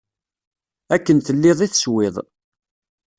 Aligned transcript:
Akken 0.95 1.17
telliḍ 1.19 1.59
i 1.65 1.67
teswiḍ. 1.69 2.15